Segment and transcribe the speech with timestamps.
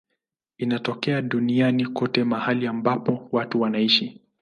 [0.57, 4.19] Inatokea duniani kote mahali ambapo watu wanaishi.